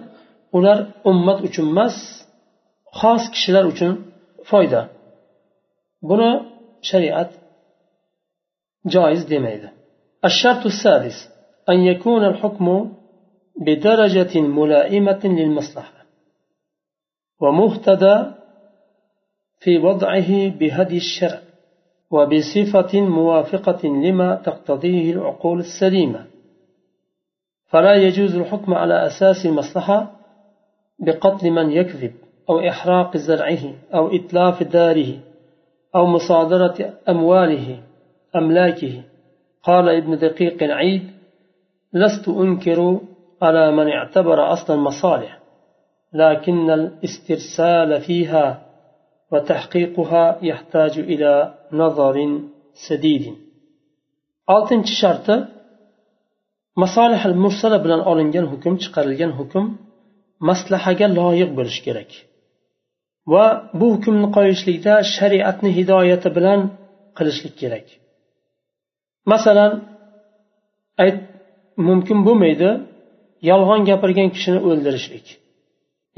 ular 0.56 0.78
ummat 1.10 1.38
uchun 1.48 1.66
emas 1.72 1.96
xos 3.00 3.22
kishilar 3.34 3.64
uchun 3.72 3.92
foyda 4.50 4.80
buni 6.08 6.30
shariat 6.90 7.30
joiz 8.94 9.22
demaydi 9.32 9.68
الشرط 10.28 10.62
السادس 10.72 11.18
أن 11.72 11.78
يكون 11.90 12.22
الحكم 12.32 12.66
بدرجة 13.66 14.34
ملائمة 14.40 15.22
للمصلحة 15.38 16.00
ومهتدى 17.42 18.16
في 19.59 19.77
وضعه 19.77 20.49
بهدي 20.49 20.97
الشرع 20.97 21.39
وبصفة 22.11 23.01
موافقة 23.01 23.87
لما 23.87 24.35
تقتضيه 24.35 25.13
العقول 25.13 25.59
السليمة. 25.59 26.25
فلا 27.67 27.93
يجوز 27.93 28.35
الحكم 28.35 28.73
على 28.73 29.05
أساس 29.05 29.45
المصلحة 29.45 30.11
بقتل 30.99 31.51
من 31.51 31.71
يكذب 31.71 32.13
أو 32.49 32.59
إحراق 32.59 33.17
زرعه 33.17 33.73
أو 33.93 34.15
إتلاف 34.15 34.63
داره 34.63 35.19
أو 35.95 36.05
مصادرة 36.05 36.93
أمواله 37.09 37.83
أملاكه. 38.35 39.03
قال 39.63 39.89
ابن 39.89 40.17
دقيق 40.17 40.63
العيد 40.63 41.11
لست 41.93 42.27
أنكر 42.27 42.99
على 43.41 43.71
من 43.71 43.87
اعتبر 43.87 44.53
أصل 44.53 44.73
المصالح 44.73 45.39
لكن 46.13 46.69
الاسترسال 46.69 48.01
فيها 48.01 48.66
وتحقيقها 49.32 50.24
يحتاج 50.50 50.94
إلى 51.12 51.32
نظر 51.80 52.16
سديد 52.86 53.24
oltinchi 54.54 54.94
sharti 55.02 55.34
masolih 56.82 57.22
al 57.28 57.36
mursala 57.44 57.78
bilan 57.84 58.00
olingan 58.10 58.46
hukm 58.52 58.74
chiqarilgan 58.82 59.32
hukm 59.38 59.64
maslahaga 60.48 61.06
loyiq 61.18 61.50
bo'lishi 61.58 61.80
kerak 61.86 62.10
va 63.32 63.44
bu 63.78 63.86
hukmni 63.94 64.28
qo'yishlikda 64.36 64.94
shariatni 65.14 65.70
hidoyati 65.78 66.28
bilan 66.36 66.60
qilishlik 67.18 67.54
kerak 67.62 67.86
masalan 69.32 69.72
ayt 71.02 71.16
mumkin 71.88 72.18
bo'lmaydi 72.26 72.70
yolg'on 73.50 73.80
gapirgan 73.90 74.28
kishini 74.34 74.60
o'ldirishlik 74.68 75.26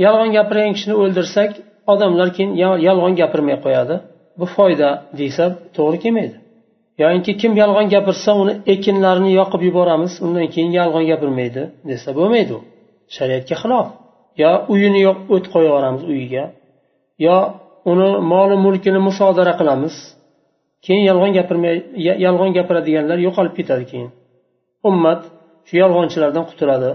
yolg'on 0.05 0.31
gapirgan 0.37 0.73
kishini 0.77 0.95
o'ldirsak 1.03 1.53
odamlar 1.94 2.30
keyin 2.36 2.52
yolg'on 2.88 3.14
gapirmay 3.22 3.58
qo'yadi. 3.66 3.96
Bu 4.40 4.46
foyda 4.56 4.90
deysa 5.20 5.44
to'g'ri 5.76 5.98
kelmaydi. 6.04 6.38
Yoinki 7.02 7.32
kim 7.42 7.52
yolg'on 7.62 7.88
gapirsa 7.94 8.32
uni 8.42 8.54
ekinlarini 8.74 9.32
yoqib 9.40 9.62
yuboramiz 9.68 10.14
undan 10.26 10.48
keyin 10.54 10.72
yolg'on 10.80 11.06
gapirmaydi 11.12 11.62
desa 11.90 12.10
bo'lmaydi 12.20 12.52
u. 12.58 12.60
Shariatga 13.16 13.56
xilof. 13.62 13.88
Yo 14.42 14.52
uyini 14.74 15.02
o't 15.36 15.46
qo'yib 15.54 15.70
yuboramiz 15.70 16.04
uyiga 16.12 16.44
yo 17.26 17.36
uni 17.92 18.08
moli 18.32 18.56
mulkini 18.66 19.00
musodara 19.08 19.54
qilamiz. 19.60 19.96
Keyin 20.86 21.04
yolg'on 21.10 21.32
gapirmay 21.38 21.76
yolg'on 22.26 22.52
gapiradiganlar 22.58 23.18
yo'qolib 23.28 23.54
ketadi 23.60 23.84
keyin. 23.92 24.10
Ummat 24.90 25.22
shu 25.68 25.74
yolg'onchilardan 25.84 26.46
qutuladi 26.50 26.92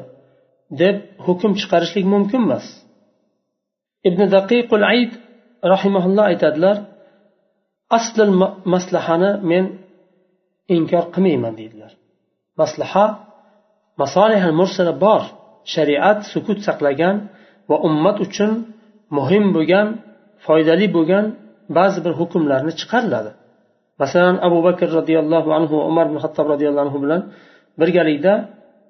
deb 0.82 0.96
hukm 1.26 1.50
chiqarishlik 1.60 2.04
mumkin 2.14 2.40
emas. 2.46 2.66
Ibn 4.08 4.20
daqiqul 4.36 4.84
ayd 4.92 5.12
rahimaulloh 5.72 6.24
aytadilar 6.32 6.76
asl 7.98 8.20
maslahani 8.74 9.30
men 9.50 9.64
inkor 10.76 11.04
qilmayman 11.14 11.54
deydilar. 11.60 11.92
Maslaha 12.60 13.06
masolih 14.02 14.42
mursala 14.60 14.94
bor. 15.04 15.22
Shariat 15.74 16.18
sukut 16.32 16.58
saqlagan 16.66 17.16
va 17.70 17.76
ummat 17.88 18.16
uchun 18.26 18.50
muhim 19.16 19.44
bo'lgan 19.56 19.86
foydali 20.46 20.86
bo'lgan 20.96 21.24
ba'zi 21.78 21.98
bir 22.04 22.12
hukmlarni 22.20 22.72
chiqariladi. 22.80 23.30
Masalan 24.02 24.36
abu 24.46 24.58
bakr 24.66 24.88
roziyallohu 24.98 25.50
anhu 25.58 25.76
umar 25.90 26.04
ibn 26.10 26.18
hattob 26.24 26.46
roziyallohu 26.52 26.84
anhu 26.86 26.98
bilan 27.04 27.20
birgalikda 27.80 28.34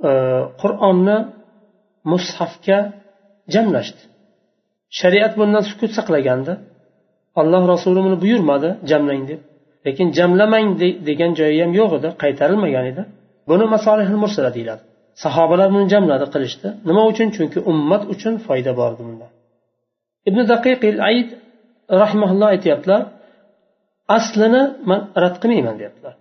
e, 0.09 0.11
qur'onni 0.62 1.16
mushafga 2.12 2.78
jamlashdi. 3.54 4.02
Shariat 5.00 5.32
bundan 5.38 5.62
sukut 5.70 5.90
saqlagandi. 5.98 6.52
Alloh 7.40 7.62
rasuli 7.74 8.00
buni 8.06 8.16
buyurmadi 8.24 8.68
jamlang 8.90 9.22
deb. 9.30 9.40
Lekin 9.86 10.08
jamlamang 10.18 10.66
degan 11.08 11.30
joyi 11.38 11.58
ham 11.64 11.72
yo'q 11.80 11.90
edi 11.98 12.08
qaytarilmagan 12.22 12.84
edi. 12.92 13.02
Buni 13.50 13.64
masolih 13.74 14.06
mursala 14.24 14.50
deyiladi. 14.56 14.82
Sahobalar 15.24 15.68
buni 15.74 15.86
jamladi 15.94 16.26
qilishdi. 16.34 16.68
Nima 16.88 17.02
uchun? 17.10 17.28
Chunki 17.36 17.58
ummat 17.70 18.02
uchun 18.14 18.34
foyda 18.46 18.72
bor 18.80 18.92
bunda 19.00 19.26
ibn 20.28 20.40
daqiqil 20.52 20.96
ayd 21.10 21.28
rahmaulloh 22.02 22.48
aytyaptilar 22.54 23.02
aslini 24.16 24.62
man 24.88 25.00
rad 25.22 25.36
qilmayman 25.42 25.76
deyaptilar. 25.80 26.14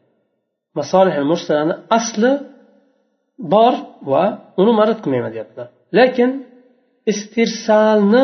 Masolih 0.79 1.15
mursalani 1.31 1.75
asli 1.97 2.31
bor 3.53 3.73
va 4.11 4.23
uni 4.61 4.71
man 4.77 4.85
rad 4.89 4.99
qilmayman 5.03 5.31
deyaptilar. 5.35 5.67
Lekin 5.97 6.29
istirsalni 7.11 8.23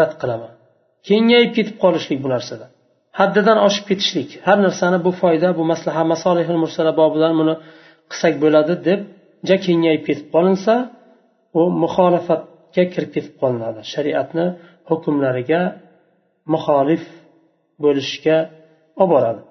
rad 0.00 0.12
qilaman. 0.20 0.52
Kengayib 1.08 1.50
ketib 1.56 1.76
qolishlik 1.84 2.18
bu 2.24 2.28
narsada. 2.34 2.66
Haddidan 3.18 3.58
oshib 3.66 3.84
ketishlik. 3.90 4.30
Har 4.46 4.58
narsani 4.66 4.98
bu 5.06 5.10
foyda 5.20 5.48
bu 5.58 5.62
maslaha 5.72 6.02
masolih 6.12 6.46
mursala 6.64 6.92
bobidan 7.00 7.32
buni 7.40 7.54
qilsak 8.10 8.34
bo'ladi 8.44 8.74
deb 8.88 9.00
ja 9.48 9.56
kengayib 9.66 10.02
ketib 10.08 10.26
qolinsa 10.34 10.74
u 11.60 11.62
muxolifatga 11.82 12.84
kirib 12.92 13.10
ketib 13.16 13.34
qolinadi. 13.42 13.80
Shariatni 13.92 14.46
hukmlariga 14.88 15.62
muxolif 16.54 17.04
bo'lishga 17.84 18.38
olib 19.02 19.10
boradi. 19.12 19.42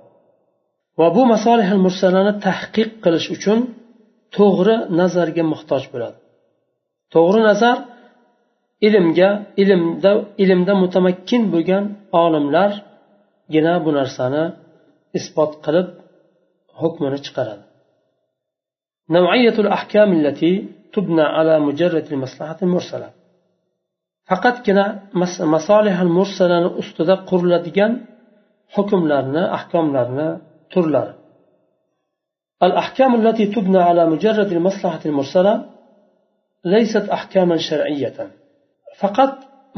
Va 0.99 1.07
bu 1.15 1.21
masolih 1.33 1.69
mursalani 1.85 2.33
tahqiq 2.45 2.89
qilish 3.03 3.27
uchun 3.35 3.59
to'g'ri 4.37 4.75
nazarga 4.99 5.43
muhtoj 5.53 5.83
bo'ladi. 5.93 6.17
To'g'ri 7.13 7.41
nazar 7.49 7.77
ilmga 8.86 9.30
ilmda 9.62 10.12
ilmda 10.42 10.72
mutamakkin 10.82 11.42
bo'lgan 11.52 11.84
olimlargina 12.22 13.74
bu 13.84 13.90
narsani 13.98 14.44
isbot 15.18 15.52
qilib 15.64 15.88
hukmini 16.80 17.20
chiqaradi 17.26 17.64
نوعية 19.16 19.56
الأحكام 19.64 20.08
التي 20.18 20.52
تبنى 20.94 21.26
على 21.36 21.54
مجرد 21.68 22.06
المصلحة 22.12 22.58
المرسلة 22.66 23.08
faqatgina 24.30 24.84
masolih 25.54 25.96
mursalani 26.18 26.68
ustida 26.80 27.14
quriladigan 27.30 27.92
hukmlarni 28.74 29.42
ahkomlarni 29.56 30.28
turlari 30.72 31.14
الأحكام 32.66 33.12
التي 33.20 33.44
تبنى 33.54 33.80
على 33.88 34.02
مجرد 34.12 34.48
المصلحة 34.56 35.02
المرسلة 35.10 35.54
ليست 36.64 37.06
أحكاما 37.16 37.56
شرعية 37.68 38.18
faqat 39.00 39.34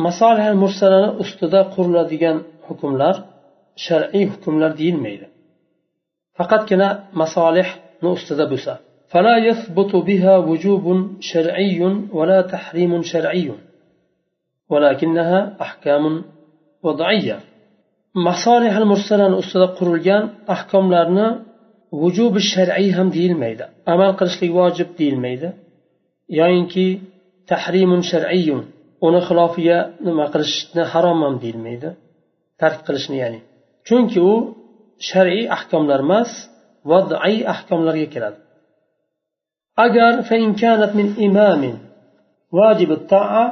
masolih 0.07 0.47
mursalani 0.63 1.11
ustida 1.23 1.61
quriladigan 1.75 2.37
hukmlar 2.67 3.17
shar'iy 3.87 4.25
hukmlar 4.33 4.71
deyilmaydi 4.81 5.27
faqatgina 6.39 6.89
masolihni 7.23 8.09
ustida 8.17 8.47
bo'lsa 8.55 8.75
فلا 9.13 9.37
يثبت 9.49 9.93
بها 10.09 10.35
وجوب 10.49 10.85
شرعي 11.31 11.81
ولا 12.19 12.39
تحريم 12.55 12.93
شرعي 13.13 13.49
ولكنها 14.73 15.57
أحكام 15.65 16.05
وضعية 16.83 17.39
masolih 18.29 18.75
mursalani 18.93 19.37
ustida 19.43 19.69
qurilgan 19.79 20.23
ahkomlarni 20.55 21.29
vujubi 22.01 22.41
shar'iy 22.53 22.91
ham 22.97 23.09
deyilmaydi 23.17 23.65
amal 23.93 24.11
qilishlik 24.19 24.51
vojib 24.59 24.89
deyilmaydi 24.99 25.49
yoyinki 26.41 26.87
tahrimun 27.51 28.03
shar'iyun 28.11 28.63
uni 29.07 29.21
xilofiga 29.29 29.79
nima 30.07 30.25
qilishni 30.33 30.83
harom 30.93 31.19
ham 31.25 31.35
deyilmaydi 31.43 31.91
tark 32.61 32.79
qilishni 32.87 33.17
ya'ni 33.23 33.41
chunki 33.87 34.19
u 34.33 34.35
shar'iy 35.09 35.45
ahkomlar 35.57 36.01
emas 36.07 36.31
vadiy 36.91 37.39
ahkomlarga 37.55 38.07
kiradi 38.15 38.39
agar 39.87 40.13
min 40.99 41.09
imamin 41.29 41.77
واجب 42.59 42.91
الطاعة 42.93 43.45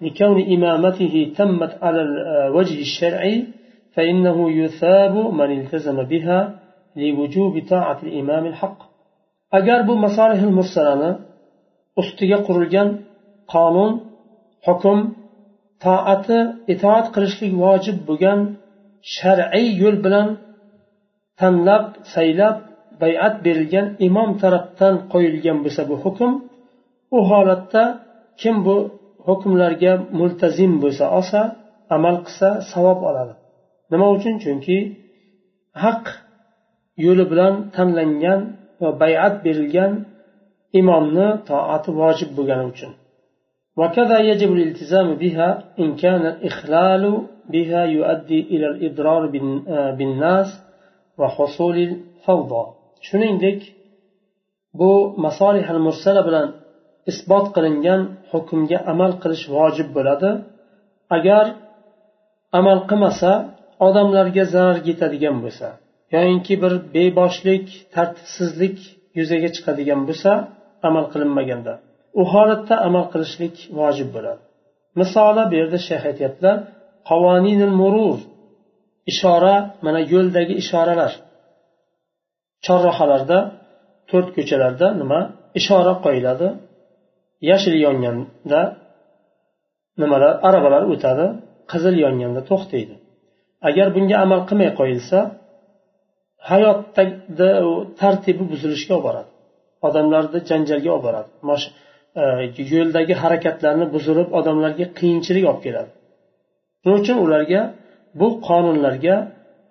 لكون 0.00 0.36
إمامته 0.54 1.32
تمت 1.36 1.72
على 1.82 2.00
الوجه 2.02 2.80
الشرعي 2.80 3.36
فإنه 3.94 4.50
يثاب 4.50 5.14
من 5.16 5.50
التزم 5.60 6.02
بها 6.02 6.40
لوجوب 6.96 7.54
طاعة 7.70 7.98
الإمام 8.02 8.46
الحق 8.46 8.78
أجر 9.52 9.82
بو 9.82 9.94
مصالح 9.94 10.40
المرسلة 10.48 11.18
ustiga 12.00 12.38
qurilgan 12.46 12.88
qonun 13.52 13.92
hukm 14.67 14.99
toati 15.83 16.39
itoat 16.73 17.05
qilishlik 17.15 17.53
vojib 17.63 17.97
bo'lgan 18.07 18.39
shar'iy 19.15 19.67
yo'l 19.81 19.97
bilan 20.05 20.27
tanlab 21.39 21.85
saylab 22.13 22.57
bayat 23.01 23.35
berilgan 23.45 23.87
imom 24.07 24.29
tarafdan 24.41 24.95
qo'yilgan 25.11 25.57
bo'lsa 25.63 25.81
bu 25.89 25.95
hukm 26.03 26.31
u 27.17 27.19
holatda 27.29 27.83
kim 28.41 28.55
bu 28.65 28.77
hukmlarga 29.27 29.93
multazim 30.19 30.71
bo'lsa 30.83 31.05
olsa 31.17 31.39
amal 31.95 32.15
qilsa 32.25 32.49
savob 32.71 32.99
oladi. 33.09 33.33
Nima 33.91 34.07
uchun? 34.15 34.33
Chunki 34.43 34.77
haq 35.83 36.03
yo'li 37.05 37.25
bilan 37.31 37.53
tanlangan 37.75 38.41
va 38.81 38.89
bayat 39.01 39.35
berilgan 39.45 39.91
imomni 40.79 41.27
toati 41.49 41.89
vojib 42.01 42.29
bo'lgani 42.37 42.65
uchun. 42.73 42.91
وكذا 43.78 44.18
يجب 44.30 44.52
الالتزام 44.52 45.14
بها 45.14 45.48
إن 45.78 45.96
كان 45.96 46.26
الإخلال 46.26 47.04
بها 47.52 47.84
يؤدي 47.84 48.40
إلى 48.40 48.66
الإضرار 48.72 49.22
بالناس 49.98 50.48
وحصول 51.18 51.76
الفوضى 51.78 52.64
shuningdek 53.08 53.60
bu 54.78 55.14
masolih 55.24 55.70
al 55.70 55.80
mursala 55.86 56.22
bilan 56.28 56.48
isbot 57.10 57.46
qilingan 57.54 58.00
hukmga 58.30 58.78
amal 58.92 59.12
qilish 59.22 59.44
vojib 59.56 59.88
bo'ladi 59.96 60.30
agar 61.16 61.44
amal 62.58 62.78
qilmasa 62.90 63.30
odamlarga 63.86 64.44
zarar 64.54 64.78
yetadigan 64.88 65.36
bo'lsa 65.44 65.68
yoyinki 66.14 66.54
bir 66.62 66.72
beboshlik 66.94 67.66
tartibsizlik 67.94 68.76
yuzaga 69.18 69.48
chiqadigan 69.56 70.00
bo'lsa 70.08 70.30
amal 70.88 71.04
qilinmaganda 71.12 71.74
u 72.19 72.23
holatda 72.31 72.75
amal 72.87 73.05
qilishlik 73.13 73.55
vojib 73.79 74.09
bo'ladi. 74.15 74.41
Misoli 74.99 75.43
bu 75.49 75.55
yerda 75.59 75.79
shayx 75.87 76.03
aytyaptilar 76.11 76.57
qavoninil 77.09 77.73
murur 77.81 78.17
ishora 79.11 79.55
mana 79.85 79.99
yo'ldagi 80.13 80.53
ishoralar. 80.63 81.13
Chorrahalarda 82.65 83.39
to'rt 84.09 84.29
ko'chalarda 84.37 84.87
nima 85.01 85.19
ishora 85.59 85.93
qo'yiladi? 86.05 86.47
Yashil 87.49 87.75
yonganda 87.85 88.61
nimalar 90.01 90.33
aravalar 90.47 90.83
o'tadi 90.93 91.25
qizil 91.71 91.95
yonganda 92.05 92.41
to'xtaydi. 92.49 92.95
Agar 93.69 93.87
bunga 93.95 94.15
amal 94.25 94.41
qilmay 94.49 94.69
qo'yilsa 94.79 95.19
hayotdagi 96.49 97.49
tartibi 98.01 98.43
buzilishga 98.51 98.93
olib 98.97 99.05
boradi 99.07 99.29
odamlarni 99.87 100.39
janjalga 100.49 100.89
olib 100.95 101.03
boradi 101.07 101.29
E, 102.21 102.23
yo'ldagi 102.75 103.13
harakatlarni 103.23 103.85
buzdirib 103.93 104.29
odamlarga 104.39 104.85
qiyinchilik 104.99 105.45
olib 105.51 105.61
keladi. 105.65 105.91
Shuning 106.81 106.97
uchun 107.01 107.17
ularga 107.25 107.61
bu 108.19 108.27
qonunlarga 108.47 109.15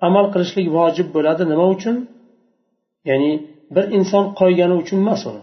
amal 0.06 0.26
qilishlik 0.34 0.66
vojib 0.78 1.08
bo'ladi. 1.16 1.42
Nima 1.52 1.66
uchun? 1.76 1.96
Ya'ni 3.10 3.32
bir 3.74 3.84
inson 3.98 4.24
qo'ygani 4.40 4.74
uchun 4.82 4.98
emas 5.04 5.22
uni. 5.30 5.42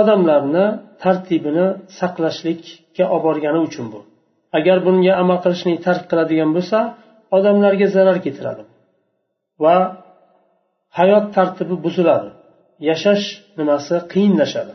Odamlarni 0.00 0.66
tartibini 1.02 1.66
saqlashlikka 1.98 3.04
olib 3.14 3.24
borgani 3.26 3.60
uchun 3.68 3.86
bu. 3.92 4.00
Agar 4.58 4.76
bunga 4.86 5.12
amal 5.22 5.38
qilishni 5.44 5.74
tark 5.86 6.04
qiladigan 6.10 6.50
bo'lsa 6.56 6.78
odamlarga 7.36 7.86
zarar 7.96 8.18
keltiradi 8.24 8.62
va 9.64 9.76
hayot 10.98 11.26
tartibi 11.36 11.76
buziladi. 11.84 12.28
Yashash 12.88 13.26
nimasi? 13.58 13.94
Qiyinlashadi. 14.12 14.72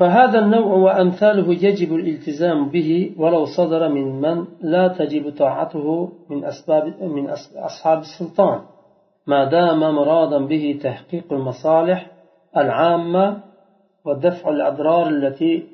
فهذا 0.00 0.38
النوع 0.38 0.74
وأمثاله 0.86 1.52
يجب 1.66 1.94
الالتزام 1.94 2.68
به 2.68 3.14
ولو 3.18 3.44
صدر 3.44 3.88
من 3.88 4.06
من 4.20 4.46
لا 4.60 4.88
تجب 4.88 5.24
طاعته 5.38 6.12
من 6.30 6.44
أسباب 6.44 6.84
من 7.02 7.24
أصحاب 7.56 7.98
السلطان. 7.98 8.60
ما 9.26 9.44
دام 9.44 9.80
مرادا 9.94 10.38
به 10.38 10.80
تحقيق 10.82 11.32
المصالح 11.32 12.06
العامة 12.56 13.42
ودفع 14.04 14.50
الأضرار 14.50 15.08
التي 15.08 15.66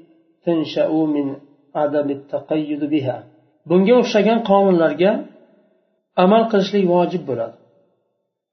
تنشأ 0.45 0.89
من 0.89 1.37
عدم 1.75 2.11
التقيد 2.11 2.85
بها. 2.85 3.23
bunga 3.67 3.95
o'xshagan 4.03 4.39
qonunlarga 4.51 5.12
amal 6.17 6.43
qilishlik 6.51 6.85
vojib 6.95 7.23
bo'ladi. 7.31 7.57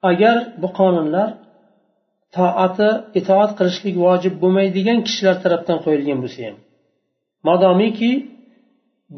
Agar 0.09 0.37
bu 0.61 0.67
qonunlar 0.79 1.29
toati 2.36 2.88
itoat 3.20 3.50
qilishlik 3.58 3.96
vojib 4.06 4.34
bo'lmaydigan 4.42 4.98
kishilar 5.06 5.36
tarafdan 5.44 5.78
qo'yilgan 5.84 6.18
bo'lsa 6.24 6.40
ham 6.46 6.56
modomiki 7.48 8.12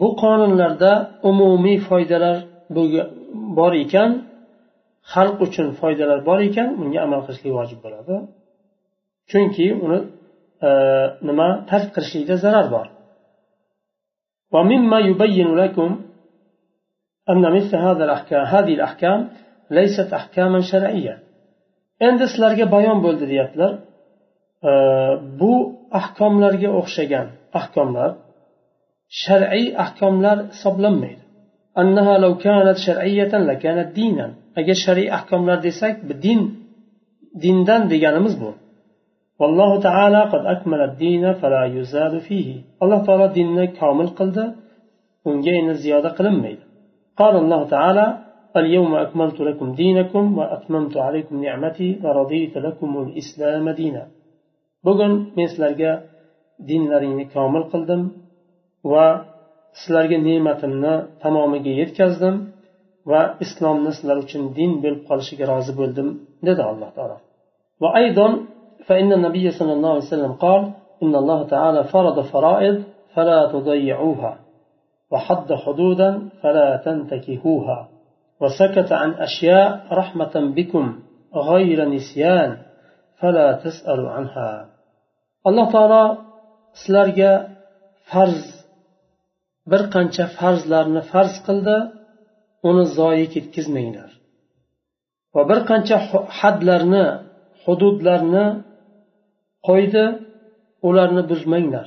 bu 0.00 0.08
qonunlarda 0.22 0.92
umumiy 1.30 1.78
foydalar 1.88 2.36
bor 3.58 3.72
ekan 3.84 4.10
xalq 5.12 5.38
uchun 5.46 5.66
foydalar 5.80 6.18
bor 6.28 6.38
ekan 6.48 6.68
bunga 6.80 6.98
amal 7.06 7.20
qilishlik 7.26 7.52
vojib 7.58 7.78
bo'ladi 7.84 8.14
chunki 9.30 9.66
uni 9.84 9.98
e, 10.68 10.70
nima 11.28 11.48
tark 11.70 11.88
qilishlikda 11.96 12.36
zarar 12.44 12.68
bor 12.76 12.86
ومما 14.54 14.98
يبين 15.10 15.50
لكم 15.62 15.90
أن 17.30 17.42
مثل 17.56 17.76
هذا 17.76 18.04
الأحكام 18.04 18.42
هذه 18.54 18.74
الأحكام 18.74 19.28
ليست 19.70 20.12
أحكاما 20.20 20.60
شرعية 20.60 21.14
endi 22.06 22.24
sizlarga 22.32 22.66
bayon 22.74 22.98
bo'ldi 23.04 23.24
deyaptilar 23.32 23.72
bu 25.40 25.52
ahkomlarga 26.00 26.68
o'xshagan 26.80 27.26
ahkomlar 27.60 28.10
shar'iy 29.22 29.66
ahkomlar 29.84 30.36
hisoblanmaydi 30.54 31.22
agar 34.60 34.76
shar'iy 34.84 35.08
ahkomlar 35.18 35.58
desak 35.68 35.94
din 36.24 36.40
dindan 37.42 37.82
deganimiz 37.92 38.34
bu 38.42 38.50
والله 39.42 39.70
تعالى 39.88 40.20
قد 40.32 40.42
أكمل 40.54 40.80
الدين 40.90 41.24
فلا 41.40 41.64
يزاد 41.76 42.14
فيه 42.26 42.48
الله 42.82 42.98
تعالى 43.06 43.26
ديننا 43.38 43.64
كامل 43.78 44.08
قلده 44.18 44.46
unga 45.28 45.52
endi 45.60 45.74
ziyoda 45.84 46.10
qilinmaydi 46.18 46.64
قال 47.20 47.34
الله 47.42 47.60
تعالى 47.74 48.06
اليوم 48.57 48.95
أكملت 48.95 49.39
لكم 49.41 49.73
دينكم 49.73 50.37
وأتممت 50.37 50.97
عليكم 50.97 51.43
نعمتي 51.43 51.99
ورضيت 52.03 52.57
لكم 52.57 52.89
الإسلام 53.03 53.69
دينا. 53.69 54.07
بغن 54.85 55.31
من 55.37 55.47
سلرغا 55.47 56.01
دين 56.59 56.83
لرين 56.91 57.25
كامل 57.25 57.63
قلدم 57.63 58.11
و 58.83 59.15
سلرغا 59.87 60.17
نعمتنا 60.17 61.07
تمامي 61.21 61.57
يتكزدم 61.57 62.35
و 63.05 63.11
إسلام 63.45 63.87
نسلر 63.87 64.21
için 64.21 64.53
دين 64.53 64.81
بالقلشي 64.81 65.43
رازي 65.43 65.75
بولدم 65.75 66.17
ندى 66.43 66.63
الله 66.63 66.89
تعالى. 66.95 67.17
وأيضا 67.81 68.27
فإن 68.87 69.13
النبي 69.13 69.51
صلى 69.51 69.73
الله 69.73 69.89
عليه 69.89 70.07
وسلم 70.07 70.31
قال 70.31 70.71
إن 71.03 71.15
الله 71.15 71.43
تعالى 71.43 71.83
فرض 71.83 72.19
فرائض 72.21 72.83
فلا 73.13 73.51
تضيعوها 73.51 74.39
وحد 75.11 75.53
حدودا 75.53 76.29
فلا 76.41 76.81
تنتكهوها. 76.85 77.94
وسكت 78.40 78.92
عن 78.92 79.10
أشياء 79.26 79.68
رحمة 79.92 80.34
بكم 80.56 80.84
غير 81.50 81.78
نسيان 81.88 82.50
فلا 83.18 83.48
تسألوا 83.64 84.10
عنها 84.10 84.50
الله 85.46 85.66
تعالى 85.72 86.02
sizlarga 86.78 87.32
farz 88.10 88.40
bir 89.70 89.82
qancha 89.94 90.24
farzlarni 90.38 91.02
farz 91.12 91.34
qildi 91.46 91.76
uni 92.68 92.84
zoyi 92.98 93.26
ketkazmanglar 93.34 94.10
va 95.34 95.42
bir 95.50 95.60
qancha 95.70 95.96
hadlarni 96.38 97.06
hududlarni 97.64 98.46
qo'ydi 99.68 100.04
ularni 100.88 101.22
buzmanglar 101.30 101.86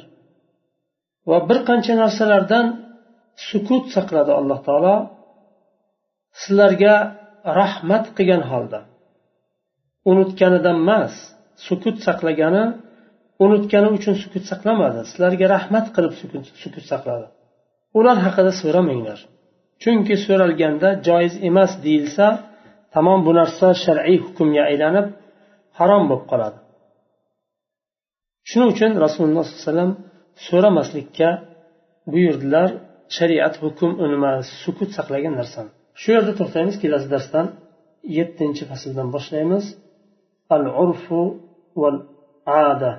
va 1.30 1.38
bir 1.50 1.60
qancha 1.70 1.94
narsalardan 2.04 2.66
sukut 3.48 3.86
saqladi 3.96 4.32
alloh 4.40 4.60
taolo 4.68 4.96
Sizlarga 6.43 6.95
rahmat 7.61 8.05
qilgan 8.17 8.43
holda. 8.51 8.81
Unutganidan 10.11 10.77
emas 10.85 11.15
sukut 11.67 11.97
saqlagani 12.07 12.65
unutgani 13.45 13.89
uchun 13.97 14.15
sukut 14.23 14.45
saqlamadi. 14.51 15.01
Sizlarga 15.11 15.47
rahmat 15.55 15.87
qilib 15.95 16.13
sukut 16.63 16.85
saqladi. 16.93 17.27
Ular 17.99 18.17
haqida 18.27 18.53
so'ramanglar. 18.63 19.19
Chunki 19.83 20.15
so'ralganda 20.27 20.89
joiz 21.09 21.35
emas 21.49 21.73
deyilsa 21.85 22.27
tamom 22.95 23.21
bu 23.27 23.33
narsa 23.41 23.67
shar'iy 23.85 24.19
hukmga 24.25 24.63
aylanib 24.71 25.07
harom 25.79 26.05
bo'lib 26.11 26.25
qoladi. 26.31 26.59
Shuning 28.49 28.71
uchun 28.75 28.93
rasululloh 29.05 29.45
sollallohu 29.45 29.61
alayhi 29.61 29.71
vasallam 29.73 29.93
so'ramaslikka 30.47 31.29
buyurdilar 32.13 32.69
shariat 33.17 33.55
hukm 33.63 33.91
nima 34.13 34.33
sukut 34.63 34.91
saqlagan 34.97 35.35
narsani. 35.41 35.71
Shu 36.01 36.09
yerda 36.17 36.33
to'xtaymiz 36.41 36.77
kelasi 36.83 37.09
darsdan 37.15 37.47
yettinchi 38.19 38.65
fasldan 38.71 39.09
boshlaymiz. 39.15 39.65
Al 40.57 40.65
urfu 40.85 41.21
val 41.83 41.99
ada 42.69 42.93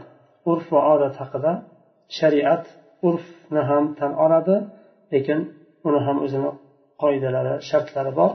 urf 0.51 0.65
va 0.73 0.81
odat 0.93 1.15
haqida 1.21 1.51
shariat 2.17 2.63
urfni 3.07 3.61
ham 3.69 3.83
tan 3.99 4.11
oladi 4.25 4.55
lekin 5.13 5.39
uni 5.87 5.99
ham 6.05 6.17
o'zini 6.25 6.51
qoidalari 7.01 7.53
shartlari 7.69 8.11
bor. 8.19 8.31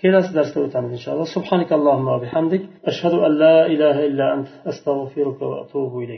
Kelasi 0.00 0.30
darsda 0.38 0.58
o'tamiz 0.66 0.92
inshaalloh. 0.98 1.28
Subhanakallohumma 1.36 2.14
bihamdik. 2.24 2.62
Ashhadu 2.90 3.16
an 3.26 3.32
la 3.44 3.56
ilaha 3.74 4.00
illa 4.08 4.26
ant 4.34 4.48
astag'firuka 4.70 5.44
va 5.50 5.56
atubu 5.64 5.96
ilayk. 6.04 6.16